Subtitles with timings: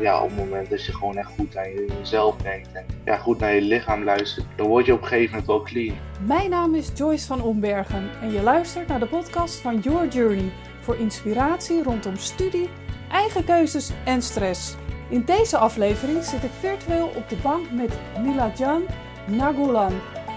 [0.00, 3.38] ja, op het moment dat je gewoon echt goed aan jezelf denkt en ja, goed
[3.38, 5.96] naar je lichaam luistert, dan word je op een gegeven moment wel clean.
[6.26, 10.52] Mijn naam is Joyce van Ombergen en je luistert naar de podcast van Your Journey
[10.80, 12.68] voor inspiratie rondom studie,
[13.10, 14.76] eigen keuzes en stress.
[15.08, 18.82] In deze aflevering zit ik virtueel op de bank met Niladjan
[19.26, 19.92] Nagulan.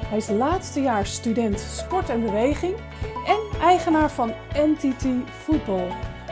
[0.05, 2.75] Hij is laatstejaars student sport en beweging
[3.25, 5.05] en eigenaar van NTT
[5.43, 5.87] Football.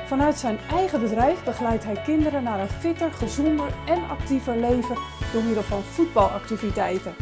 [0.08, 4.98] Vanuit zijn eigen bedrijf begeleidt hij kinderen naar een fitter, gezonder en actiever leven
[5.34, 7.16] door middel van voetbalactiviteiten.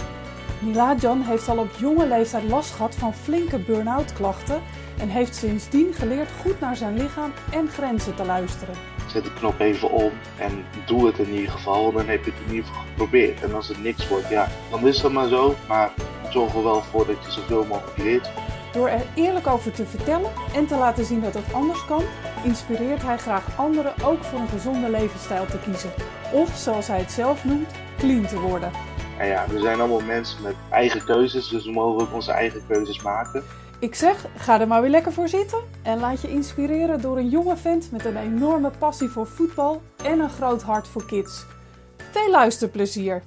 [0.60, 4.62] Niladjan heeft al op jonge leeftijd last gehad van flinke burn-out klachten
[5.00, 8.76] en heeft sindsdien geleerd goed naar zijn lichaam en grenzen te luisteren.
[9.08, 12.40] Zet de knop even om en doe het in ieder geval, dan heb je het
[12.48, 13.44] in ieder geval geprobeerd.
[13.44, 15.92] En als het niks wordt, ja, dan is dat maar zo, maar
[16.30, 18.30] zorg er wel voor dat je zoveel mogelijk leert.
[18.76, 22.04] Door er eerlijk over te vertellen en te laten zien dat het anders kan,
[22.44, 25.90] inspireert hij graag anderen ook voor een gezonde levensstijl te kiezen.
[26.34, 28.72] Of zoals hij het zelf noemt, clean te worden.
[29.18, 32.62] En ja, we zijn allemaal mensen met eigen keuzes, dus we mogen ook onze eigen
[32.68, 33.44] keuzes maken.
[33.80, 37.30] Ik zeg, ga er maar weer lekker voor zitten en laat je inspireren door een
[37.30, 41.46] jonge vent met een enorme passie voor voetbal en een groot hart voor kids.
[42.12, 43.24] Veel luisterplezier!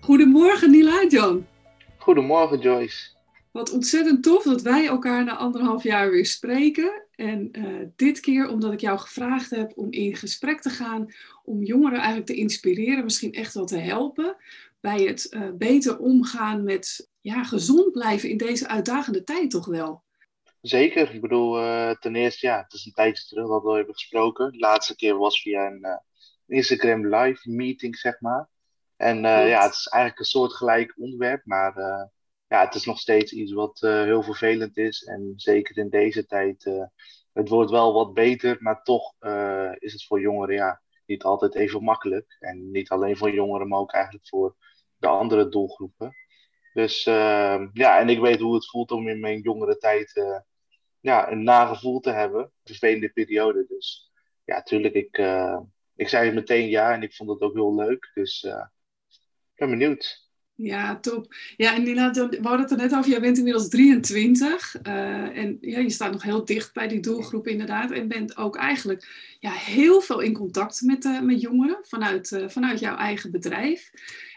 [0.00, 1.46] Goedemorgen Nila Jan.
[1.98, 3.15] Goedemorgen Joyce.
[3.56, 7.06] Wat ontzettend tof dat wij elkaar na anderhalf jaar weer spreken.
[7.14, 11.06] En uh, dit keer omdat ik jou gevraagd heb om in gesprek te gaan,
[11.44, 14.36] om jongeren eigenlijk te inspireren, misschien echt wel te helpen
[14.80, 20.04] bij het uh, beter omgaan met ja, gezond blijven in deze uitdagende tijd toch wel.
[20.60, 21.14] Zeker.
[21.14, 24.52] Ik bedoel, uh, ten eerste, ja, het is een tijdje terug dat we hebben gesproken.
[24.52, 26.00] De laatste keer was via een
[26.46, 28.48] Instagram live meeting, zeg maar.
[28.96, 31.74] En ja, het is eigenlijk een soortgelijk onderwerp, maar
[32.48, 35.04] ja, het is nog steeds iets wat uh, heel vervelend is.
[35.04, 36.84] En zeker in deze tijd, uh,
[37.32, 41.54] het wordt wel wat beter, maar toch uh, is het voor jongeren ja, niet altijd
[41.54, 42.36] even makkelijk.
[42.40, 44.56] En niet alleen voor jongeren, maar ook eigenlijk voor
[44.96, 46.14] de andere doelgroepen.
[46.72, 50.12] Dus ja, en ik weet hoe het voelt om in mijn jongere tijd
[51.00, 52.52] ja, een nagevoel te hebben.
[52.64, 53.64] Vervelende periode.
[53.68, 54.12] Dus
[54.44, 55.22] ja, tuurlijk, ik,
[55.94, 58.10] ik zei meteen ja en ik vond het ook heel leuk.
[58.14, 60.25] Dus ik ben benieuwd.
[60.56, 61.34] Ja, top.
[61.56, 63.10] Ja, en Nina, we hadden het er net over.
[63.10, 67.46] Jij bent inmiddels 23 uh, en ja, je staat nog heel dicht bij die doelgroep
[67.46, 67.90] inderdaad.
[67.90, 72.48] En bent ook eigenlijk ja, heel veel in contact met, uh, met jongeren vanuit, uh,
[72.48, 73.90] vanuit jouw eigen bedrijf.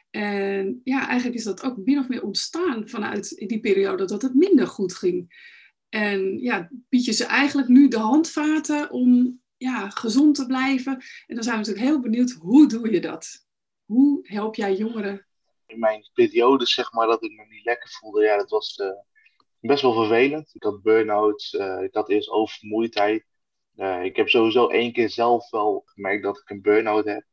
[0.09, 4.33] En ja, eigenlijk is dat ook min of meer ontstaan vanuit die periode dat het
[4.33, 5.47] minder goed ging.
[5.89, 10.93] En ja, bied je ze eigenlijk nu de handvaten om ja, gezond te blijven.
[11.27, 13.47] En dan zijn we natuurlijk heel benieuwd, hoe doe je dat?
[13.85, 15.27] Hoe help jij jongeren
[15.69, 18.89] in mijn periode, zeg maar, dat ik me niet lekker voelde, ja, dat was uh,
[19.59, 20.55] best wel vervelend.
[20.55, 23.25] Ik had burn-out, uh, ik had eerst oververmoeidheid.
[23.75, 27.23] Uh, ik heb sowieso één keer zelf wel gemerkt dat ik een burn-out heb.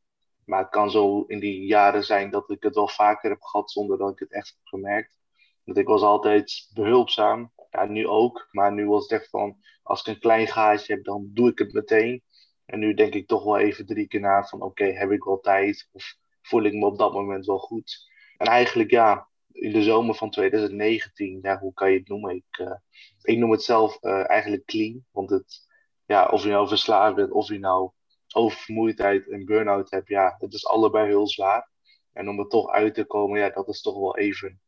[0.45, 3.71] Maar het kan zo in die jaren zijn dat ik het wel vaker heb gehad
[3.71, 5.17] zonder dat ik het echt heb gemerkt.
[5.63, 7.51] Want ik was altijd behulpzaam.
[7.69, 8.47] Ja, nu ook.
[8.51, 11.57] Maar nu was het echt van, als ik een klein gaatje heb, dan doe ik
[11.57, 12.23] het meteen.
[12.65, 15.39] En nu denk ik toch wel even drie keer na van, oké, heb ik wel
[15.39, 15.89] tijd?
[15.91, 18.09] Of voel ik me op dat moment wel goed?
[18.37, 22.35] En eigenlijk ja, in de zomer van 2019, ja, hoe kan je het noemen?
[22.35, 22.75] Ik, uh,
[23.21, 25.05] ik noem het zelf uh, eigenlijk clean.
[25.11, 25.67] Want het,
[26.05, 27.91] ja, of je nou verslaafd bent, of je nou
[28.33, 31.69] oververmoeidheid en burn-out hebt, ja, het is allebei heel zwaar.
[32.13, 34.61] En om er toch uit te komen, ja, dat is toch wel even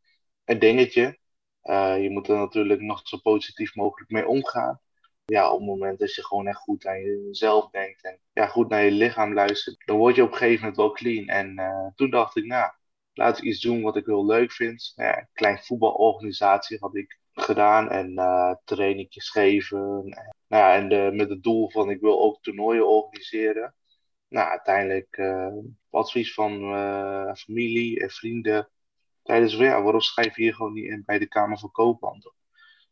[0.45, 1.19] een dingetje.
[1.63, 4.81] Uh, je moet er natuurlijk nog zo positief mogelijk mee omgaan.
[5.25, 8.69] Ja, op het moment dat je gewoon echt goed aan jezelf denkt en ja, goed
[8.69, 11.27] naar je lichaam luistert, dan word je op een gegeven moment wel clean.
[11.27, 11.55] En
[11.95, 12.71] toen dacht ik, nou,
[13.19, 14.91] laat ik iets doen wat ik heel leuk vind.
[14.95, 19.79] Ja, een klein voetbalorganisatie had ik gedaan en uh, trainingjes geven.
[20.47, 23.75] Nou ja, en de, met het doel van ik wil ook toernooien organiseren.
[24.27, 25.53] Nou, uiteindelijk uh,
[25.89, 28.69] advies van uh, familie en vrienden.
[29.23, 32.33] Tijdens van ja, waarom schrijf je hier gewoon niet in bij de Kamer van Koophandel?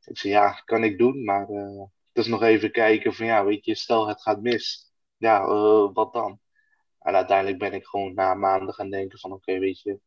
[0.06, 3.66] Ik zei ja, kan ik doen, maar het is nog even kijken van ja, weet
[3.66, 4.92] je, stel het gaat mis.
[5.18, 5.48] Ja,
[5.94, 6.40] wat dan?
[7.08, 10.00] En uiteindelijk ben ik gewoon na maanden gaan denken van oké, weet je,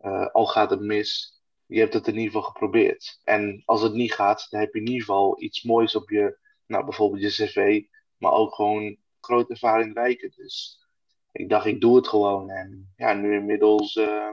[0.00, 3.20] uh, al gaat het mis, je hebt het in ieder geval geprobeerd.
[3.24, 6.38] En als het niet gaat, dan heb je in ieder geval iets moois op je,
[6.66, 7.82] nou bijvoorbeeld je cv,
[8.16, 10.32] maar ook gewoon grote ervaring rijken.
[10.36, 10.86] Dus
[11.32, 12.50] ik dacht, ik doe het gewoon.
[12.50, 14.30] En ja, nu inmiddels uh,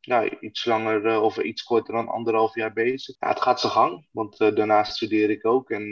[0.00, 3.16] nou, iets langer uh, of iets korter dan anderhalf jaar bezig.
[3.18, 5.70] Ja, het gaat zijn gang, want daarnaast studeer ik ook.
[5.70, 5.88] En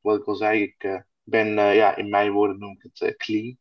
[0.00, 3.58] wat ik al zei, ik ben, ja, in mijn woorden noem ik het clean.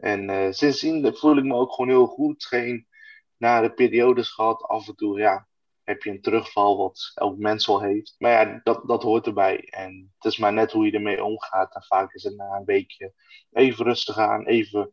[0.00, 2.44] En uh, sindsdien voel ik me ook gewoon heel goed.
[2.44, 2.86] Geen
[3.36, 4.62] nare periodes gehad.
[4.62, 5.48] Af en toe, ja,
[5.84, 8.14] heb je een terugval wat elk mens wel heeft.
[8.18, 9.58] Maar ja, dat, dat hoort erbij.
[9.60, 11.74] En het is maar net hoe je ermee omgaat.
[11.74, 13.14] En vaak is het na een weekje
[13.52, 14.92] even rustig aan, even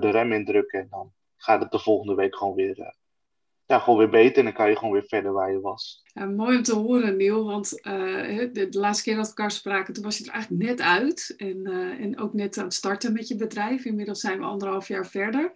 [0.00, 0.80] de rem indrukken.
[0.80, 2.94] En dan gaat het de volgende week gewoon weer
[3.66, 6.02] ja, gewoon weer beter en dan kan je gewoon weer verder waar je was.
[6.04, 9.50] Ja, mooi om te horen, Neil, want uh, de, de, laatste keer dat we elkaar
[9.50, 12.74] spraken, toen was je er eigenlijk net uit en, uh, en ook net aan het
[12.74, 13.84] starten met je bedrijf.
[13.84, 15.52] Inmiddels zijn we anderhalf jaar verder.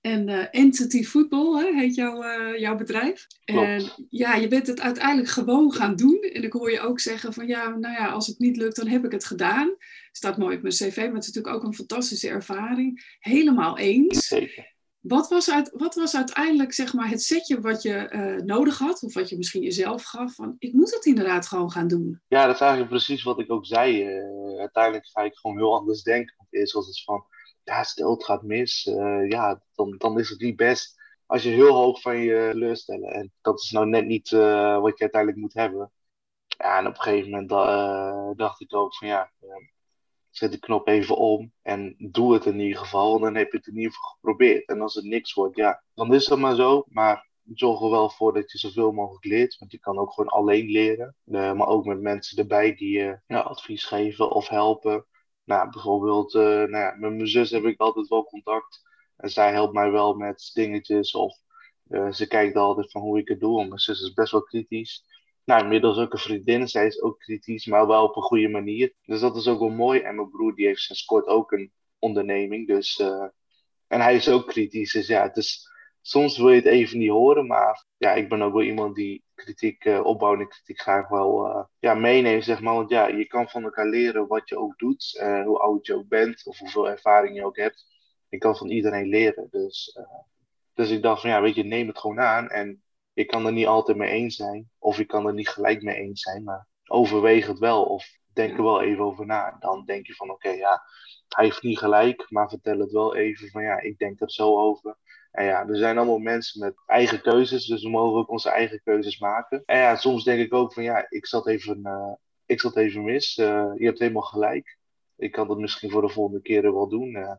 [0.00, 2.24] En uh, Entity Football hè, heet jouw,
[2.56, 3.26] jouw bedrijf.
[3.44, 3.66] Klopt.
[3.66, 6.20] En ja, je bent het uiteindelijk gewoon gaan doen.
[6.20, 8.88] En ik hoor je ook zeggen van ja, nou ja, als het niet lukt, dan
[8.88, 9.74] heb ik het gedaan.
[10.12, 13.16] Staat mooi op mijn cv, maar het is natuurlijk ook een fantastische ervaring.
[13.18, 14.26] Helemaal eens.
[14.26, 14.76] Zeker.
[15.00, 19.02] Wat was, uit, wat was uiteindelijk zeg maar, het setje wat je uh, nodig had,
[19.02, 20.34] of wat je misschien jezelf gaf?
[20.34, 22.20] Van, ik moet het inderdaad gewoon gaan doen.
[22.28, 24.04] Ja, dat is eigenlijk precies wat ik ook zei.
[24.04, 26.34] Uh, uiteindelijk ga ik gewoon heel anders denken.
[26.36, 27.24] Want eerst was het van,
[27.62, 30.96] ja, stel het gaat mis, uh, ja, dan, dan is het niet best.
[31.26, 33.12] Als je heel hoog van je teleurstellen.
[33.12, 35.92] En dat is nou net niet wat je uiteindelijk moet hebben.
[36.46, 37.48] Ja, en op een gegeven moment
[38.38, 39.30] dacht ik ook van, ja
[40.30, 43.16] zet de knop even om en doe het in ieder geval.
[43.16, 44.68] En dan heb je het in ieder geval geprobeerd.
[44.68, 46.84] En als het niks wordt, ja, dan is dat maar zo.
[46.88, 49.58] Maar zorg er wel voor dat je zoveel mogelijk leert.
[49.58, 51.16] Want je kan ook gewoon alleen leren.
[51.26, 55.06] Uh, maar ook met mensen erbij die je advies geven of helpen.
[55.44, 58.82] Nou, bijvoorbeeld, uh, nou ja, met mijn zus heb ik altijd wel contact.
[59.16, 61.14] En zij helpt mij wel met dingetjes.
[61.14, 61.36] Of
[61.88, 63.66] uh, ze kijkt altijd van hoe ik het doe.
[63.66, 65.04] Mijn zus is best wel kritisch
[65.48, 66.68] nou, inmiddels ook een vriendin.
[66.68, 68.94] Zij is ook kritisch, maar wel op een goede manier.
[69.02, 70.00] Dus dat is ook wel mooi.
[70.00, 72.66] En mijn broer die heeft sinds kort ook een onderneming.
[72.66, 73.26] Dus, uh,
[73.86, 74.92] en hij is ook kritisch.
[74.92, 77.46] Dus ja, het is, soms wil je het even niet horen.
[77.46, 81.64] Maar ja, ik ben ook wel iemand die kritiek, uh, opbouwende kritiek graag wel uh,
[81.78, 82.44] ja, meeneemt.
[82.44, 82.74] Zeg maar.
[82.74, 85.18] Want ja, je kan van elkaar leren wat je ook doet.
[85.44, 87.86] hoe oud je ook bent of hoeveel ervaring je ook hebt.
[88.28, 89.48] Je kan van iedereen leren.
[89.50, 89.98] Dus,
[90.74, 92.48] dus ik dacht van ja, weet je, neem het gewoon aan.
[92.48, 92.82] En
[93.18, 94.70] je kan er niet altijd mee eens zijn.
[94.78, 96.44] Of je kan er niet gelijk mee eens zijn.
[96.44, 97.84] Maar overweeg het wel.
[97.84, 99.56] Of denk er wel even over na.
[99.60, 100.82] Dan denk je van oké, ja,
[101.28, 102.26] hij heeft niet gelijk.
[102.28, 104.96] Maar vertel het wel even van ja, ik denk er zo over.
[105.30, 107.66] En ja, er zijn allemaal mensen met eigen keuzes.
[107.66, 109.62] Dus we mogen ook onze eigen keuzes maken.
[109.66, 112.12] En ja, soms denk ik ook van ja, ik zat even, uh,
[112.46, 113.36] ik zat even mis.
[113.36, 114.78] Uh, je hebt helemaal gelijk.
[115.16, 117.16] Ik kan dat misschien voor de volgende keren wel doen.
[117.16, 117.32] Uh,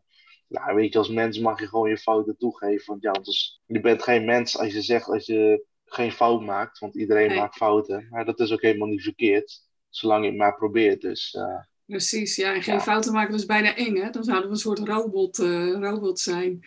[0.50, 2.86] nou, weet je, als mens mag je gewoon je fouten toegeven.
[2.86, 6.80] Want ja, anders, je bent geen mens als je zegt als je geen fout maakt.
[6.80, 7.38] Want iedereen Nee.
[7.38, 8.07] maakt fouten.
[8.10, 9.62] Maar dat is ook helemaal niet verkeerd.
[9.90, 11.01] Zolang je het maar probeert.
[11.01, 12.54] Dus eh, Precies, ja.
[12.54, 12.81] En geen Ja.
[12.81, 14.10] fouten maken, dat is bijna eng, hè?
[14.10, 16.60] Dan zouden we een soort robot, eh, robot zijn.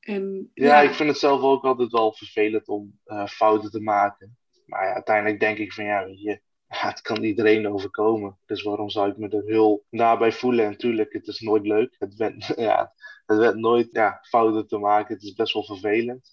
[0.00, 4.36] En ja, ik vind het zelf ook altijd wel vervelend om eh, fouten te maken.
[4.66, 6.40] Maar ja, uiteindelijk denk ik van ja, weet je, ja,
[6.88, 8.38] het kan iedereen overkomen.
[8.46, 10.64] Dus waarom zou ik me er heel nabij voelen?
[10.64, 11.96] En natuurlijk, het is nooit leuk.
[11.98, 12.92] Het werd, ja,
[13.30, 15.14] het werd nooit ja, fouten te maken.
[15.14, 16.30] Het is best wel vervelend.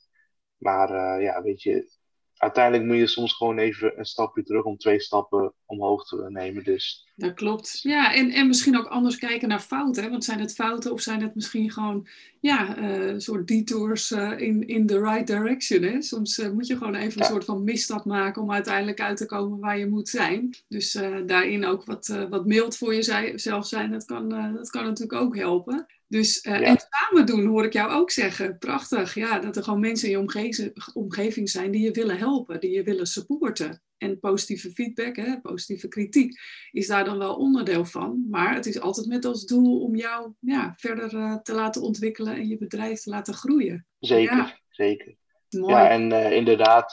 [0.58, 1.96] Maar eh, ja, weet je,
[2.38, 6.64] uiteindelijk moet je soms gewoon even een stapje terug om twee stappen omhoog te nemen.
[6.64, 7.80] Dus Dat klopt.
[7.82, 10.04] Ja, en, en misschien ook anders kijken naar fouten.
[10.04, 10.10] Hè?
[10.10, 12.08] Want zijn het fouten of zijn het misschien gewoon
[12.40, 15.82] ja, eh, een soort detours eh, in, in the right direction?
[15.84, 16.02] Hè?
[16.02, 17.26] Soms eh, moet je gewoon even Ja.
[17.26, 20.56] een soort van misstap maken om uiteindelijk uit te komen waar je moet zijn.
[20.68, 24.70] Dus eh, daarin ook wat, eh, wat mild voor jezelf zijn, dat kan, eh, dat
[24.70, 25.86] kan natuurlijk ook helpen.
[26.08, 26.66] Dus, eh, Ja.
[26.66, 28.58] En samen doen hoor ik jou ook zeggen.
[28.58, 32.60] Prachtig, ja, dat er gewoon mensen in je omgeving, omgeving zijn die je willen helpen,
[32.60, 33.82] die je willen supporten.
[33.98, 36.40] En positieve feedback, hè, positieve kritiek,
[36.72, 38.26] is daar dan wel onderdeel van.
[38.30, 42.36] Maar het is altijd met als doel om jou ja, verder eh, te laten ontwikkelen
[42.36, 43.86] en je bedrijf te laten groeien.
[44.00, 44.60] zeker, Ja.
[44.70, 45.16] zeker.
[45.50, 45.74] Mooi.
[45.74, 46.92] Ja, en eh, inderdaad,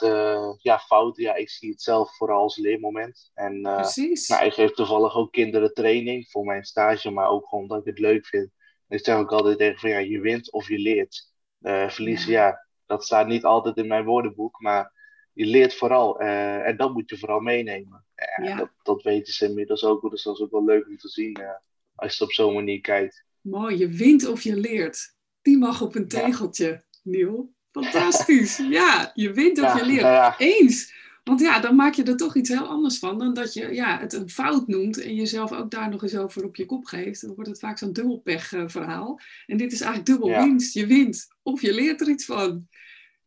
[0.61, 1.23] ja, fouten.
[1.23, 3.31] Ja, ik zie het zelf vooral als leermoment.
[3.33, 4.27] En eh, Precies.
[4.27, 7.85] nou, ik geef toevallig ook kinderen training voor mijn stage, maar ook gewoon omdat ik
[7.85, 8.51] het leuk vind.
[8.87, 11.33] Ik zeg ook altijd tegen van ja, je wint of je leert.
[11.61, 12.65] Eh, verliezen, ja.
[12.85, 14.91] dat staat niet altijd in mijn woordenboek, maar
[15.33, 16.19] je leert vooral.
[16.19, 18.05] eh, en dat moet je vooral meenemen.
[18.15, 18.55] Ja, Ja.
[18.57, 21.33] Dat, dat weten ze inmiddels ook, dus dat is ook wel leuk om te zien
[21.33, 21.49] eh,
[21.95, 23.23] als je op zo'n manier kijkt.
[23.41, 25.13] Mooi, je wint of je leert.
[25.41, 26.19] Die mag op een Ja.
[26.19, 27.53] tegeltje, Niel.
[27.71, 28.57] Fantastisch.
[28.69, 30.01] Ja, je wint of Ja, je leert.
[30.01, 30.93] nou ja, Eens.
[31.25, 33.99] Want ja, dan maak je er toch iets heel anders van dan dat je ja,
[33.99, 37.21] het een fout noemt en jezelf ook daar nog eens over op je kop geeft.
[37.21, 39.19] Dan wordt het vaak zo'n dubbelpech verhaal.
[39.45, 40.43] En dit is eigenlijk dubbel Ja.
[40.43, 40.73] winst.
[40.73, 42.67] Je wint of je leert er iets van.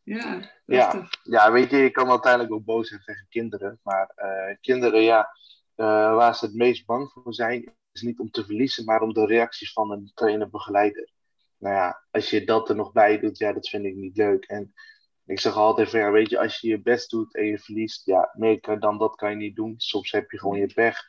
[0.03, 1.09] Ja, Ja.
[1.23, 3.81] ja, weet je, je kan uiteindelijk ook boos zijn tegen kinderen.
[3.83, 5.29] Maar eh, kinderen, ja,
[5.75, 9.13] eh, waar ze het meest bang voor zijn, is niet om te verliezen, maar om
[9.13, 11.11] de reacties van een trainer-begeleider.
[11.59, 14.45] Nou ja, als je dat er nog bij doet, ja, dat vind ik niet leuk.
[14.45, 14.75] En
[15.29, 18.07] ik zeg altijd van, ja, weet je, als je je best doet en je verliest,
[18.07, 19.75] ja, meer dan dat kan je niet doen.
[19.77, 21.03] Soms heb je gewoon je pech.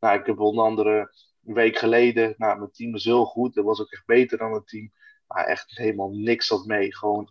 [0.00, 1.12] Nou, ik heb onder andere
[1.44, 3.54] een week geleden, nou, mijn team is heel goed.
[3.54, 4.92] Dat was ook echt beter dan het team.
[5.26, 6.94] Maar echt helemaal niks zat mee.
[6.94, 7.28] Gewoon,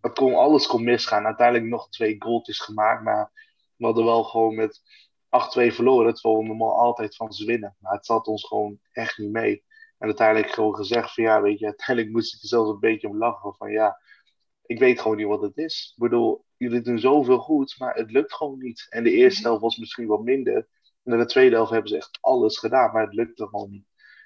[0.00, 1.26] het kon, alles kon misgaan.
[1.26, 3.30] Uiteindelijk nog twee goaltjes gemaakt, maar
[3.76, 4.80] we hadden wel gewoon met
[5.24, 6.14] 8-2 verloren.
[6.14, 7.76] Terwijl we normaal altijd van ze winnen.
[7.78, 9.64] Maar het zat ons gewoon echt niet mee.
[9.98, 13.08] En uiteindelijk gewoon gezegd van ja, weet je, uiteindelijk moest ik er zelfs een beetje
[13.08, 13.98] om lachen van ja,
[14.70, 15.92] ik weet gewoon niet wat het is.
[15.96, 18.86] Ik bedoel, jullie doen zoveel goed, maar het lukt gewoon niet.
[18.90, 20.68] En de eerste helft was misschien wat minder.
[21.02, 23.84] En in de tweede helft hebben ze echt alles gedaan, maar het lukte gewoon niet.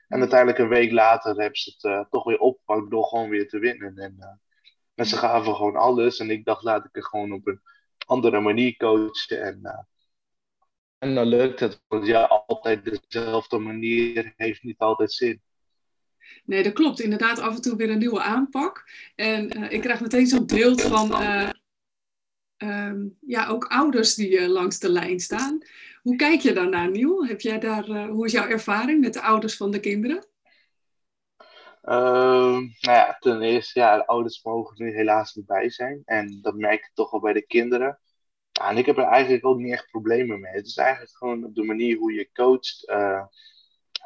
[0.08, 3.48] En uiteindelijk een week later hebben ze het uh, toch weer opgepakt door gewoon weer
[3.48, 3.98] te winnen.
[3.98, 4.26] En, uh,
[4.94, 6.18] en ze gaven gewoon alles.
[6.18, 7.60] En ik dacht, laat ik het gewoon op een
[8.06, 9.42] andere manier coachen.
[9.42, 9.78] En, uh,
[10.98, 11.82] en dan lukt het.
[11.88, 15.42] Want ja, altijd dezelfde manier heeft niet altijd zin.
[16.44, 17.00] Nee, dat klopt.
[17.00, 18.84] Inderdaad, af en toe weer een nieuwe aanpak.
[19.14, 21.14] En ik krijg meteen zo'n beeld van
[22.56, 25.58] um, ja, ook ouders die uh, langs de lijn staan.
[26.02, 27.26] Hoe kijk je daarnaar, Niel?
[27.26, 30.26] Heb jij daar, hoe is jouw ervaring met de ouders van de kinderen?
[31.82, 36.02] Uh, nou ja, ten eerste, ja, de ouders mogen er helaas niet bij zijn.
[36.04, 37.98] En dat merk ik toch wel bij de kinderen.
[38.50, 40.52] Ja, en ik heb er eigenlijk ook niet echt problemen mee.
[40.52, 42.92] Het is eigenlijk gewoon de manier hoe je coacht.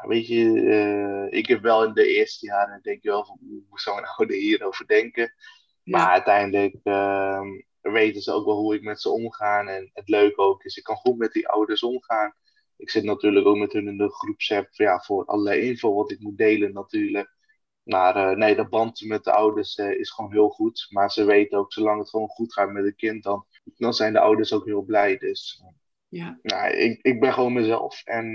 [0.07, 3.38] Weet je, ik heb wel in de eerste jaren denk je wel van
[3.69, 5.35] hoe zou een ouder hierover denken.
[5.83, 6.12] Maar ja.
[6.12, 7.47] uiteindelijk ehm,
[7.81, 9.67] weten ze ook wel hoe ik met ze omga.
[9.67, 12.35] En het leuke ook is, ik kan goed met die ouders omgaan.
[12.76, 16.21] Ik zit natuurlijk ook met hun in de groepsapp ja, voor allerlei info wat ik
[16.21, 17.37] moet delen natuurlijk.
[17.83, 20.87] Maar uh, nee, de band met de ouders uh, is gewoon heel goed.
[20.90, 24.12] Maar ze weten ook, zolang het gewoon goed gaat met het kind, dan, dan zijn
[24.12, 25.19] de ouders ook heel blij.
[25.19, 25.62] Dus
[26.09, 26.38] ja.
[26.43, 28.02] Nou, ik, ik ben gewoon mezelf.
[28.05, 28.33] En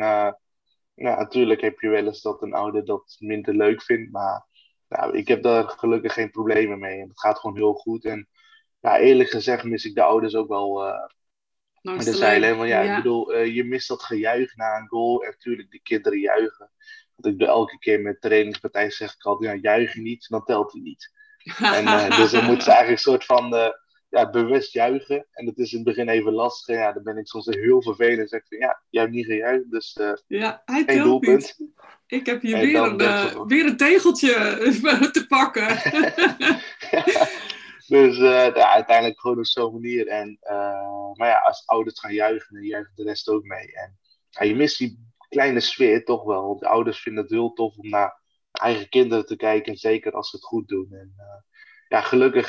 [0.93, 4.11] ja, natuurlijk heb je wel eens dat een ouder dat minder leuk vindt.
[4.11, 4.45] Maar
[4.87, 6.99] nou, ik heb daar gelukkig geen problemen mee.
[6.99, 8.05] En het gaat gewoon heel goed.
[8.05, 8.29] En
[8.79, 11.05] ja, eerlijk gezegd mis ik de ouders ook wel uh,
[11.81, 12.57] Langs de zeilen.
[12.57, 15.23] Want ja, ja, ik bedoel, uh, je mist dat gejuich na een goal.
[15.23, 16.71] En natuurlijk, de kinderen juichen.
[17.15, 20.43] Want ik doe elke keer met trainingspartij zeg ik altijd, ja, juich je niet, dan
[20.43, 21.11] telt hij niet.
[21.77, 23.49] en, uh, dus dan moeten ze eigenlijk een soort van
[24.13, 25.27] ja, bewust juichen.
[25.31, 26.75] En dat is in het begin even lastig.
[26.75, 28.19] En ja, dan ben ik soms heel vervelend.
[28.19, 31.55] En zeg ik van, ja, jij hebt niet gejuicht, dus ja, hij geen doelpunt.
[31.57, 31.69] Niet.
[32.07, 34.33] Ik heb hier weer een, weer een tegeltje
[35.11, 35.67] te pakken.
[36.91, 37.27] ja.
[37.87, 40.07] Dus uh, ja, uiteindelijk gewoon op zo'n manier.
[40.07, 43.73] En, uh, maar ja, als ouders gaan juichen, dan juichen de rest ook mee.
[43.73, 43.97] En
[44.29, 46.57] ja, je mist die kleine sfeer toch wel.
[46.57, 49.77] De ouders vinden het heel tof om naar eigen kinderen te kijken.
[49.77, 50.87] Zeker als ze het goed doen.
[50.91, 51.23] En uh,
[51.93, 52.47] ja, gelukkig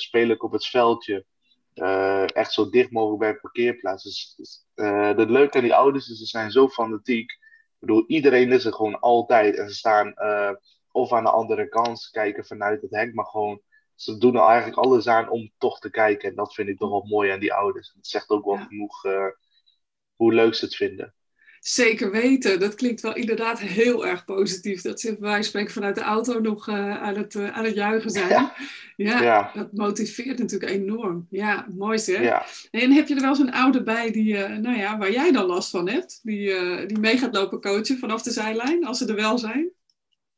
[0.00, 1.24] speel ik op het veldje.
[2.26, 4.04] echt zo dicht mogelijk bij een parkeerplaats.
[4.04, 4.64] Dus, dus
[5.16, 7.30] het leuke aan die ouders is, ze zijn zo fanatiek.
[7.30, 9.56] Ik bedoel, iedereen is er gewoon altijd.
[9.56, 10.14] En ze staan
[10.92, 13.62] of aan de andere kant kijken vanuit het hek, maar gewoon
[13.94, 16.28] ze doen er eigenlijk alles aan om toch te kijken.
[16.28, 17.92] En dat vind ik toch wel mooi aan die ouders.
[17.96, 18.64] Het zegt ook wel ja.
[18.64, 19.26] genoeg uh,
[20.16, 21.14] hoe leuk ze het vinden.
[21.60, 22.60] Zeker weten.
[22.60, 24.82] Dat klinkt wel inderdaad heel erg positief.
[24.82, 28.10] Dat ze bij spreken vanuit de auto nog uh, aan, het, uh, aan het juichen
[28.10, 28.28] zijn.
[28.28, 28.54] Ja.
[28.96, 31.26] Ja, ja, dat motiveert natuurlijk enorm.
[31.30, 32.22] Ja, mooi zeg.
[32.22, 32.46] Ja.
[32.70, 35.70] En heb je er wel zo'n ouder bij die, nou ja, waar jij dan last
[35.70, 36.20] van hebt?
[36.22, 39.70] Die, die mee gaat lopen coachen vanaf de zijlijn, als ze er wel zijn?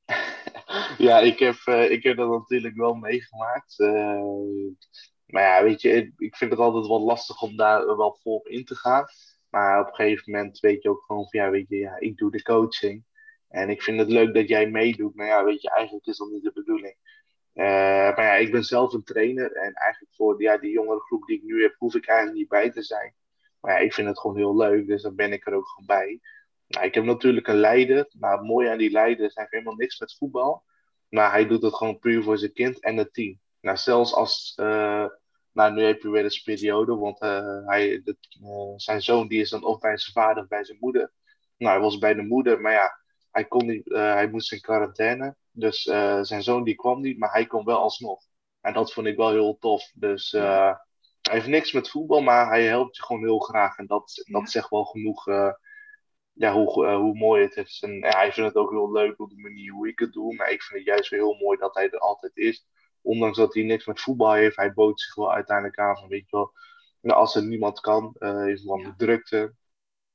[0.99, 1.57] ja, ik heb,
[1.91, 3.77] ik heb dat natuurlijk wel meegemaakt.
[5.31, 8.49] Maar ja, weet je, ik vind het altijd wel lastig om daar wel vol op
[8.49, 9.05] in te gaan.
[9.51, 12.17] Maar op een gegeven moment weet je ook gewoon van, ja, weet je, ja, ik
[12.17, 13.05] doe de coaching.
[13.49, 15.15] En ik vind het leuk dat jij meedoet.
[15.15, 16.97] Maar ja, weet je, eigenlijk is dat niet de bedoeling.
[17.55, 17.65] Uh,
[18.17, 19.53] maar ja, ik ben zelf een trainer.
[19.53, 22.49] En eigenlijk voor ja, die jongere groep die ik nu heb, hoef ik eigenlijk niet
[22.49, 23.15] bij te zijn.
[23.61, 24.87] Maar ja, ik vind het gewoon heel leuk.
[24.87, 26.21] Dus dan ben ik er ook gewoon bij.
[26.67, 29.75] Nou, ik heb natuurlijk een leider, maar het mooie aan die leider is, hij helemaal
[29.75, 30.65] niks met voetbal.
[31.09, 33.41] Maar hij doet het gewoon puur voor zijn kind en het team.
[33.61, 35.07] Nou, zelfs als, uh,
[35.53, 39.41] nou nu heb je weer eens periode, want uh, hij, de, uh, zijn zoon die
[39.41, 41.13] is dan of bij zijn vader of bij zijn moeder.
[41.57, 45.37] Nou, hij was bij de moeder, maar ja, hij, kon niet, hij moest in quarantaine.
[45.51, 45.83] Dus
[46.23, 48.23] zijn zoon die kwam niet, maar hij kon wel alsnog.
[48.61, 49.91] En dat vond ik wel heel tof.
[49.95, 50.79] Dus hij
[51.21, 53.77] heeft niks met voetbal, maar hij helpt je gewoon heel graag.
[53.77, 55.25] En dat, dat zegt wel genoeg
[56.33, 57.83] ja, hoe, hoe mooi het is.
[57.83, 60.35] En ja, hij vindt het ook heel leuk op de manier hoe ik het doe.
[60.35, 62.67] Maar ik vind het juist weer heel mooi dat hij er altijd is.
[63.03, 66.31] Ondanks dat hij niks met voetbal heeft, hij bood zich wel uiteindelijk aan van, weet
[66.31, 66.53] je wel,
[67.01, 69.55] nou, als er niemand kan, uh, verband met drukte,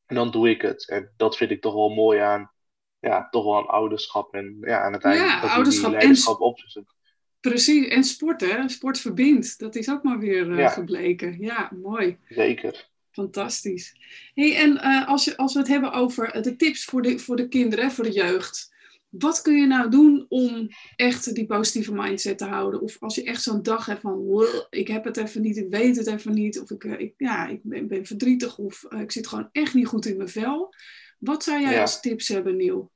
[0.06, 0.88] dan doe ik het.
[0.90, 2.52] En dat vind ik toch wel mooi aan,
[3.00, 4.34] ja, toch wel aan ouderschap.
[4.34, 6.46] En ja, aan het einde ja, dat ouderschap die leiderschap en...
[6.46, 6.94] opzetten.
[7.40, 9.60] Precies, en sport hè, sport verbindt.
[9.60, 10.70] Dat is ook maar weer uh, ja.
[10.70, 11.38] gebleken.
[11.40, 12.18] Ja, mooi.
[12.30, 12.90] Zeker.
[13.12, 13.96] Fantastisch.
[14.34, 17.36] Hey, en uh, als, je, als we het hebben over de tips voor de, voor
[17.36, 18.75] de kinderen, voor de jeugd.
[19.18, 22.82] Wat kun je nou doen om echt die positieve mindset te houden?
[22.82, 25.96] Of als je echt zo'n dag hebt van, ik heb het even niet, ik weet
[25.96, 26.60] het even niet.
[26.60, 29.88] Of ik, ik ja, ik ben, ben verdrietig of uh, ik zit gewoon echt niet
[29.88, 30.74] goed in mijn vel.
[31.20, 31.82] Wat zou jij ja.
[31.82, 32.92] als tips hebben, Niel?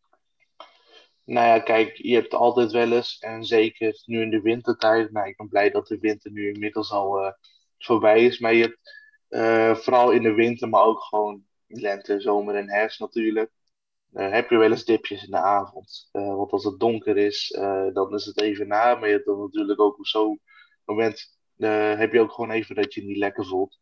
[1.25, 5.27] Nou ja, kijk, je hebt altijd wel eens, en zeker nu in de wintertijd, nou
[5.27, 7.31] ik ben blij dat de winter nu inmiddels al uh,
[7.77, 8.79] voorbij is, maar je hebt
[9.29, 13.51] uh, vooral in de winter, maar ook gewoon lente, zomer en herfst natuurlijk.
[14.13, 16.09] Heb je wel eens dipjes in de avond.
[16.11, 17.57] want als het donker is,
[17.93, 18.95] dan is het even na.
[18.95, 20.39] Maar je hebt dan natuurlijk ook op zo'n
[20.85, 21.37] moment
[21.97, 23.77] heb je ook gewoon even dat je niet lekker voelt.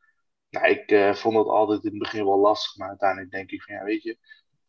[0.50, 3.76] Nou, ik vond dat altijd in het begin wel lastig, maar uiteindelijk denk ik van
[3.76, 4.18] ja, weet je,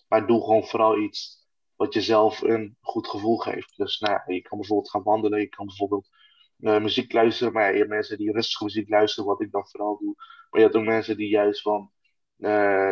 [0.09, 1.47] maar doe gewoon vooral iets
[1.77, 3.77] wat jezelf een goed gevoel geeft.
[3.77, 6.09] Dus nou je kan bijvoorbeeld gaan wandelen, je kan bijvoorbeeld
[6.57, 7.53] muziek luisteren.
[7.53, 10.15] Maar je hebt mensen die rustige muziek luisteren, wat ik dan vooral doe.
[10.17, 11.91] Maar je hebt ook mensen die juist van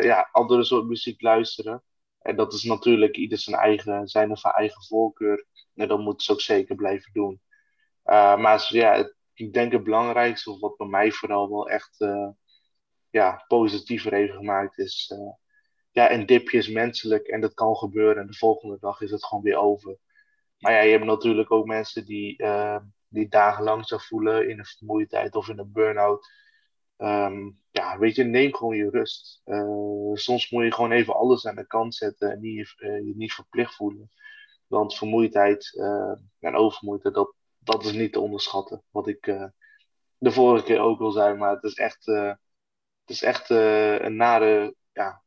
[0.01, 1.83] ja, andere soort muziek luisteren.
[2.27, 5.47] En dat is natuurlijk ieder zijn eigen, zijn of haar eigen voorkeur.
[5.75, 7.41] En dat moeten ze ook zeker blijven doen.
[8.05, 11.97] Uh, maar ja, ik denk het belangrijkste, of wat bij mij vooral wel echt
[13.11, 15.15] ja, positiever heeft gemaakt, is
[15.91, 18.23] ja, een dipje is menselijk en dat kan gebeuren.
[18.23, 19.99] En de volgende dag is het gewoon weer over.
[20.59, 22.45] Maar ja, je hebt natuurlijk ook mensen die,
[23.09, 26.31] die dagenlang zich voelen in een vermoeidheid of in een burn-out.
[26.97, 29.41] Ehm, ja, weet je, neem gewoon je rust.
[29.45, 33.13] Uh, soms moet je gewoon even alles aan de kant zetten en niet, uh, je
[33.17, 34.11] niet verplicht voelen.
[34.67, 35.73] Want vermoeidheid
[36.41, 38.83] en overmoeidheid, dat, dat is niet te onderschatten.
[38.91, 39.25] Wat ik
[40.19, 44.75] de vorige keer ook al zei, maar het is echt, het is echt een nare
[44.93, 45.23] ja,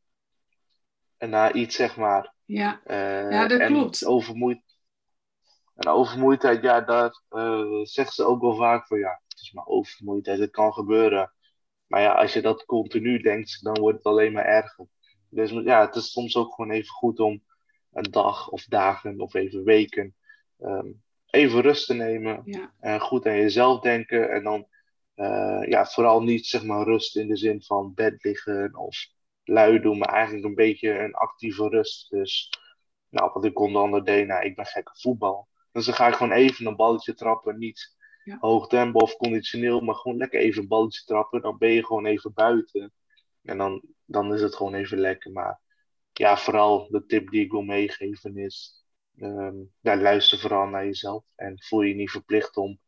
[1.18, 2.34] naar iets, zeg maar.
[2.46, 2.82] Ja,
[3.30, 4.06] ja dat klopt.
[4.06, 4.62] Overmoeid,
[5.76, 9.66] en overmoeidheid, ja, daar uh, zeggen ze ook wel vaak van ja, het is maar
[9.66, 11.34] overmoeidheid, het kan gebeuren.
[11.90, 14.88] Maar ja, als je dat continu denkt, dan wordt het alleen maar erger.
[15.30, 17.44] Dus ja, het is soms ook gewoon even goed om
[17.92, 20.16] een dag of dagen of even weken
[20.60, 22.42] um, even rust te nemen.
[22.46, 22.74] Ja.
[22.80, 24.32] En goed aan jezelf denken.
[24.32, 24.68] En dan
[25.16, 28.98] uh, ja, vooral niet zeg maar rust in de zin van bed liggen of
[29.44, 32.10] lui doen, maar eigenlijk een beetje een actieve rust.
[32.10, 32.50] Dus
[33.10, 35.48] nou, wat ik onder andere deed, nou, ik ben gek op voetbal.
[35.72, 37.98] Dus dan ga ik gewoon even een balletje trappen, niet
[38.30, 38.38] ja.
[38.40, 41.42] hoog tempo of conditioneel, maar gewoon lekker even een balletje trappen.
[41.42, 42.94] Dan ben je gewoon even buiten.
[43.44, 45.32] En dan, dan is het gewoon even lekker.
[45.32, 45.62] Maar
[46.14, 48.86] ja, vooral de tip die ik wil meegeven is,
[49.18, 51.24] um, ja, luister vooral naar jezelf.
[51.36, 52.80] En voel je niet verplicht om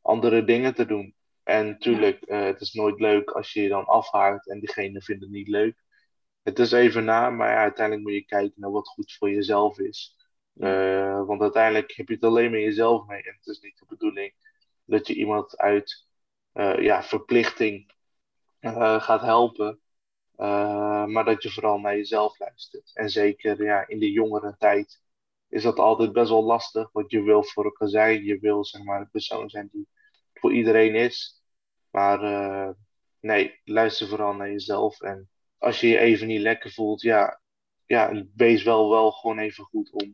[0.00, 1.14] andere dingen te doen.
[1.42, 2.40] En natuurlijk, ja.
[2.40, 5.48] uh, het is nooit leuk als je je dan afhaakt en diegene vindt het niet
[5.48, 5.84] leuk
[6.46, 9.78] het is even na, maar ja, uiteindelijk moet je kijken naar wat goed voor jezelf
[9.78, 10.16] is.
[10.54, 13.22] Uh, want uiteindelijk heb je het alleen met jezelf mee.
[13.22, 14.32] En het is niet de bedoeling
[14.86, 16.06] dat je iemand uit
[16.54, 17.92] uh, ja, verplichting
[18.60, 19.80] uh, gaat helpen.
[21.06, 22.90] maar dat je vooral naar jezelf luistert.
[22.94, 25.02] En zeker ja, in de jongere tijd
[25.48, 26.92] is dat altijd best wel lastig.
[26.92, 28.24] Want je wil voor elkaar zijn.
[28.24, 29.88] Je wil zeg maar een persoon zijn die
[30.32, 31.42] voor iedereen is.
[31.90, 32.20] Maar
[33.20, 35.00] nee, luister vooral naar jezelf.
[35.00, 37.40] En als je je even niet lekker voelt, ja,
[37.86, 40.12] ja wees wel, wel gewoon even goed om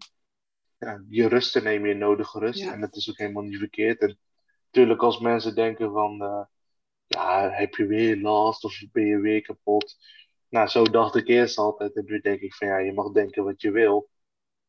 [0.79, 2.67] ja, je rust te nemen, je nodige rust.
[2.67, 4.01] En dat is ook helemaal niet verkeerd.
[4.01, 4.19] En
[4.73, 6.45] natuurlijk als mensen denken van, uh,
[7.07, 9.97] ja, heb je weer last of ben je weer kapot?
[10.49, 11.97] Nou, zo dacht ik eerst altijd.
[11.97, 14.09] En nu denk ik van, ja, je mag denken wat je wil.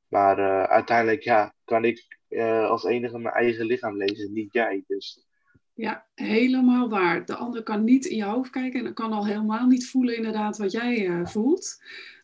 [0.07, 4.83] Maar uh, uiteindelijk, ja, kan ik uh, als enige mijn eigen lichaam lezen, niet jij.
[4.87, 5.25] Dus
[5.73, 7.25] ja, helemaal waar.
[7.25, 10.57] De ander kan niet in je hoofd kijken en kan al helemaal niet voelen inderdaad
[10.57, 11.83] wat jij voelt.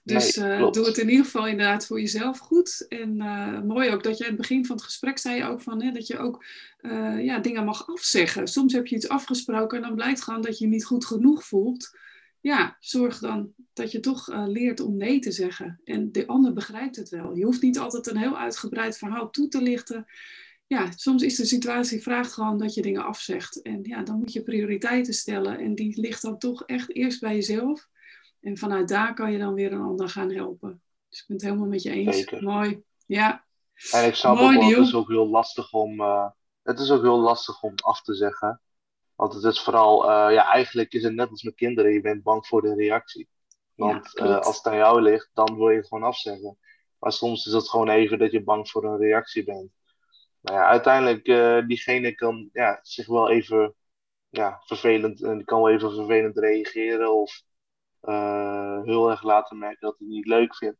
[0.10, 2.86] Dus nee, uh, doe het in ieder geval inderdaad voor jezelf goed.
[2.89, 5.82] En uh, mooi ook dat je in het begin van het gesprek zei ook van
[5.84, 6.45] hè, dat je ook
[7.22, 8.48] ja, dingen mag afzeggen.
[8.48, 11.43] Soms heb je iets afgesproken en dan blijkt gewoon dat je je niet goed genoeg
[11.45, 11.98] voelt.
[12.41, 15.82] Ja, zorg dan dat je toch leert om nee te zeggen.
[15.84, 17.36] En de ander begrijpt het wel.
[17.36, 20.06] Je hoeft niet altijd een heel uitgebreid verhaal toe te lichten
[20.69, 23.62] ja, soms is de situatie vraagt gewoon dat je dingen afzegt.
[23.62, 25.60] En ja, dan moet je prioriteiten stellen.
[25.60, 27.88] En die ligt dan toch echt eerst bij jezelf.
[28.41, 30.82] En vanuit daar kan je dan weer een ander gaan helpen.
[31.10, 32.15] Dus ik ben het helemaal met je eens.
[32.15, 32.43] Zeker.
[32.43, 32.84] Mooi.
[33.06, 33.45] Ja.
[33.91, 36.30] En ik snap Mooi, ook wel, het is ook heel lastig om, uh,
[36.63, 38.62] het is ook heel lastig om af te zeggen.
[39.15, 41.93] Want het is vooral, uh, ja, eigenlijk is het net als met kinderen.
[41.93, 43.30] Je bent bang voor de reactie.
[43.75, 46.58] Want ja, uh, als het aan jou ligt, dan wil je het gewoon afzeggen.
[46.99, 49.71] Maar soms is het gewoon even dat je bang voor een reactie bent
[50.41, 51.25] nou ja, uiteindelijk,
[51.67, 53.75] diegene kan ja, zich wel even
[54.30, 57.41] ja, vervelend, en kan wel even vervelend reageren of
[58.01, 60.77] uh, heel erg laten merken dat hij het niet leuk vindt.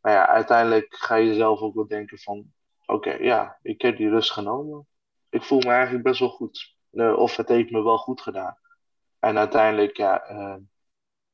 [0.00, 2.52] Maar ja, uiteindelijk ga je zelf ook wel denken van,
[2.86, 4.86] oké, okay, ja, ik heb die rust genomen.
[5.30, 6.76] Ik voel me eigenlijk best wel goed.
[6.92, 8.58] Uh, of het heeft me wel goed gedaan.
[9.18, 10.22] En uiteindelijk, ja,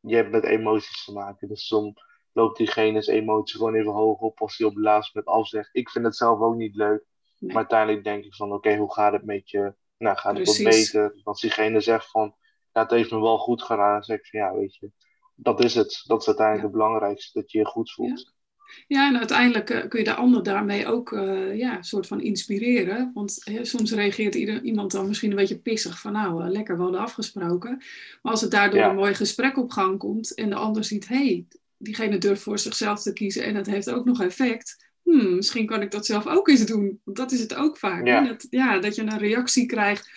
[0.01, 1.49] je hebt met emoties te maken.
[1.49, 2.03] Dus soms
[2.33, 5.69] loopt diegene's emotie gewoon even hoog op als hij op het laatste moment afzegt.
[5.73, 7.05] Ik vind het zelf ook niet leuk.
[7.39, 9.75] Maar uiteindelijk denk ik van, oké, hoe gaat het met je?
[9.99, 11.21] Nou, gaat het wat beter?
[11.25, 12.35] Als diegene zegt van,
[12.73, 13.93] ja, het heeft me wel goed gedaan.
[13.93, 14.93] Dan zeg ik van, ja, weet je,
[15.43, 16.03] dat is het.
[16.07, 18.33] Dat is uiteindelijk het belangrijkste, dat je je goed voelt.
[18.87, 19.09] Ja.
[19.09, 23.11] En uiteindelijk uh, kun je de ander daarmee ook uh, ja, een soort van inspireren.
[23.15, 26.77] Want hè, soms reageert ieder, iemand dan misschien een beetje pissig van nou, uh, lekker,
[26.77, 27.77] we hadden afgesproken.
[28.23, 28.89] Maar als het daardoor ja.
[28.89, 32.59] een mooi gesprek op gang komt en de ander ziet, hé, hey, diegene durft voor
[32.59, 34.89] zichzelf te kiezen en dat heeft ook nog effect.
[35.03, 37.01] Hmm, misschien kan ik dat zelf ook eens doen.
[37.05, 38.07] Want dat is het ook vaak.
[38.07, 38.27] Ja.
[38.27, 40.11] Dat, ja, dat je een reactie krijgt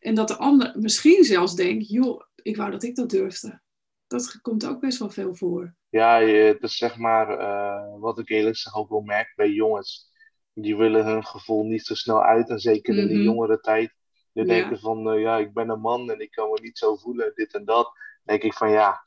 [0.00, 3.60] en dat de ander misschien zelfs denkt, joh, ik wou dat ik dat durfde.
[4.08, 5.74] Dat komt ook best wel veel voor.
[5.88, 10.12] Ja, het is zeg maar eh, wat ik eerlijk zeg ook wel merk bij jongens.
[10.54, 12.48] Die willen hun gevoel niet zo snel uit.
[12.48, 13.24] En zeker in die Mhm.
[13.24, 13.94] jongere tijd.
[14.32, 14.54] Die Ja.
[14.54, 17.32] denken van, eh, ja, ik ben een man en ik kan me niet zo voelen,
[17.34, 17.84] dit en dat.
[17.84, 19.00] Dan denk ik van, ja,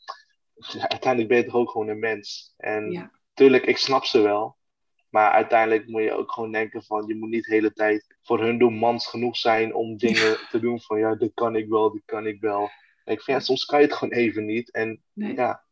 [0.94, 2.54] uiteindelijk ben je toch ook gewoon een mens.
[2.58, 3.12] En Ja.
[3.34, 4.58] tuurlijk, ik snap ze wel.
[5.10, 8.40] Maar uiteindelijk moet je ook gewoon denken van, je moet niet de hele tijd voor
[8.40, 11.92] hun doen mans genoeg zijn om dingen te doen van, ja, dit kan ik wel,
[11.92, 12.70] dit kan ik wel.
[13.12, 14.72] En ik vind, ja, soms kan je het gewoon even niet.
[14.72, 15.36] En Nee.
[15.36, 15.64] ja,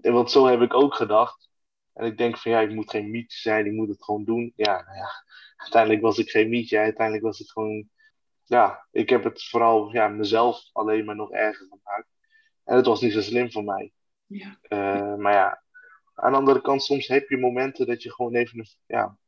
[0.00, 1.50] en want zo heb ik ook gedacht.
[1.92, 4.52] En ik denk van ja, ik moet geen mietje zijn, ik moet het gewoon doen.
[4.56, 5.10] Ja, nou ja,
[5.56, 6.78] uiteindelijk was ik geen mietje.
[6.78, 7.88] Uiteindelijk was het gewoon,
[8.44, 12.08] ja, ik heb het vooral ja, mezelf alleen maar nog erger gemaakt.
[12.64, 13.92] En het was niet zo slim voor mij.
[14.26, 14.58] Ja.
[14.62, 15.62] Eh, maar ja,
[16.14, 19.18] aan de andere kant, soms heb je momenten dat je gewoon even een, ja,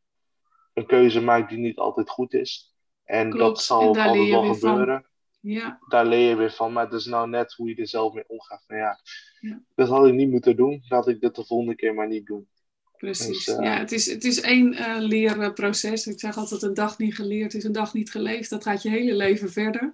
[0.75, 2.75] een keuze maakt die niet altijd goed is.
[3.05, 5.05] En Klopt, dat zal en altijd wel van.
[5.52, 5.78] Ja.
[5.88, 6.72] daar leer je weer van.
[6.72, 8.64] Maar het is nou net hoe je er zelf mee omgaat.
[8.68, 9.00] Ja,
[9.40, 9.62] Ja.
[9.74, 10.82] Dat had ik niet moeten doen.
[10.88, 12.48] Laat ik dit de volgende keer maar niet doen.
[12.96, 13.44] Precies.
[13.44, 16.06] Dus, eh, ja, het is, het is één eh, leerproces.
[16.06, 18.50] Ik zeg altijd, een dag niet geleerd is een dag niet geleefd.
[18.50, 19.92] Dat gaat je hele leven verder.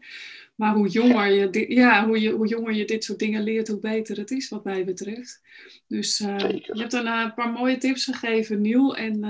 [0.56, 3.68] Maar hoe jonger, je, di- ja, hoe, je, hoe jonger je dit soort dingen leert,
[3.68, 5.40] hoe beter het is wat mij betreft.
[5.86, 8.96] Dus eh, je hebt een paar mooie tips gegeven, Niel.
[8.96, 9.20] En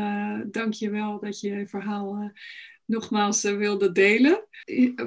[0.50, 2.32] dank je wel dat je je verhaal
[2.87, 4.47] nogmaals eh, wilde delen.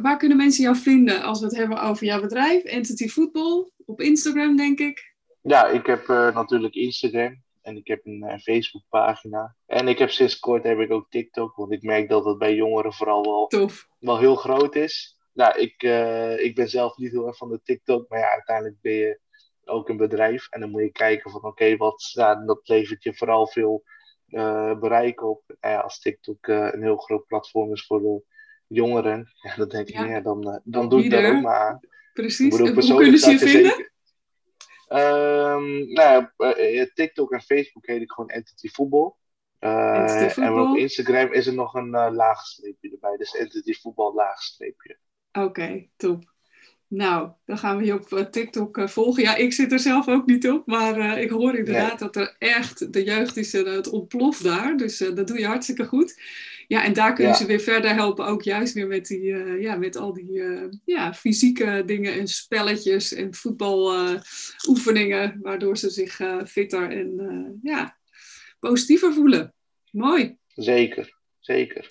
[0.01, 2.63] Waar kunnen mensen jou vinden als we het hebben over jouw bedrijf?
[2.63, 5.13] Entity Football, op Instagram denk ik.
[5.41, 7.43] Ja, ik heb eh, natuurlijk Instagram.
[7.61, 9.55] En ik heb een eh, Facebookpagina.
[9.65, 11.55] En ik heb sinds kort heb ik ook TikTok.
[11.55, 13.87] Want ik merk dat het bij jongeren vooral wel, Tof.
[13.99, 15.19] wel heel groot is.
[15.33, 15.83] Nou, ik,
[16.39, 18.09] ik ben zelf niet heel erg van de TikTok.
[18.09, 19.19] Maar ja, uiteindelijk ben je
[19.65, 20.47] ook een bedrijf.
[20.49, 23.83] En dan moet je kijken van oké, wat ja, dat levert je vooral veel
[24.79, 25.43] bereik op.
[25.59, 28.23] Ja, als TikTok eh, een heel groot platform is voor de
[28.67, 29.27] jongeren.
[29.41, 30.05] Ja, dan denk ik, Ja.
[30.05, 31.79] ja, dan, eh, dan doe ik daar ook maar aan.
[32.13, 32.57] Precies.
[32.57, 33.71] bedoel, hoe kunnen ze je vinden?
[33.71, 33.93] zeker-
[34.87, 39.17] Ehm, nou eh, eh, TikTok en Facebook heet ik gewoon Entity Voetbal.
[39.59, 43.17] Eh, en op Instagram is er nog een eh laagstreepje erbij.
[43.17, 44.97] Dus Entity Voetbal laagstreepje.
[45.31, 46.33] Oké, top.
[46.87, 49.23] Nou, dan gaan we je op eh, TikTok eh, volgen.
[49.23, 52.35] Ja, ik zit er zelf ook niet op, maar eh, ik hoor inderdaad dat er
[52.39, 54.77] echt, de jeugd is eh, het ontploft daar.
[54.77, 56.19] Dus dat doe je hartstikke goed.
[56.67, 57.35] Ja, en daar kun je Ja.
[57.37, 59.23] ze weer verder helpen, ook juist weer met, die,
[59.59, 60.41] ja, met al die
[60.85, 67.97] ja, fysieke dingen en spelletjes en voetbaloefeningen, waardoor ze zich fitter en ja,
[68.59, 69.53] positiever voelen.
[69.91, 70.37] Mooi.
[70.47, 71.85] Zeker, zeker.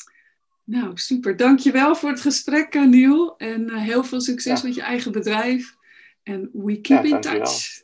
[0.64, 1.36] Nou, super.
[1.36, 3.34] Dankjewel voor het gesprek, eh, Niel.
[3.36, 4.66] En eh, heel veel succes Ja.
[4.66, 5.74] met je eigen bedrijf.
[6.22, 7.44] En we keep Ja, in dankjewel.
[7.44, 7.82] touch.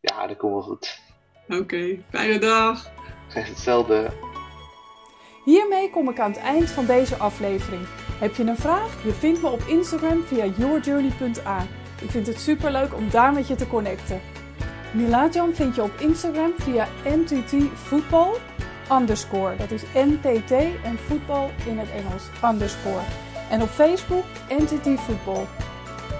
[0.00, 0.98] Ja, dat komt wel goed.
[1.48, 2.90] Oké, fijne dag.
[3.34, 4.10] Hetzelfde.
[5.44, 7.82] Hiermee kom ik aan het eind van deze aflevering.
[8.20, 9.04] Heb je een vraag?
[9.04, 11.66] Je vindt me op Instagram via yourjourney.a.
[12.02, 14.20] Ik vind het superleuk om daar met je te connecten.
[14.94, 18.36] Milajan vind je op Instagram via nttvoetbal
[18.92, 19.56] underscore.
[19.56, 20.50] Dat is NTT
[20.84, 23.04] en voetbal in het Engels underscore.
[23.50, 25.46] En op Facebook NTT voetbal.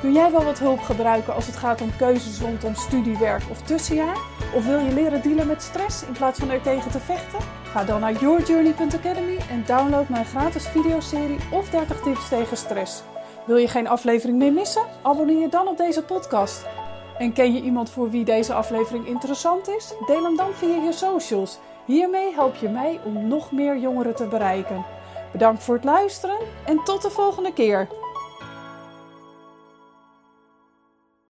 [0.00, 3.62] Kun jij wel wat hulp gebruiken als het gaat om keuzes rondom studie, werk of
[3.62, 4.16] tussenjaar?
[4.54, 7.38] Of wil je leren dealen met stress in plaats van er tegen te vechten?
[7.64, 13.02] Ga dan naar yourjourney.academy en download mijn gratis videoserie of 30 tips tegen stress.
[13.46, 14.82] Wil je geen aflevering meer missen?
[15.02, 16.66] Abonneer je dan op deze podcast.
[17.18, 19.92] En ken je iemand voor wie deze aflevering interessant is?
[20.06, 21.58] Deel hem dan via je socials.
[21.88, 24.84] Hiermee help je mij om nog meer jongeren te bereiken.
[25.32, 27.88] Bedankt voor het luisteren en tot de volgende keer.